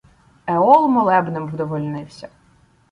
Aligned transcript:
Еол 0.53 0.87
молебнем 0.87 1.47
вдовольнився 1.47 2.29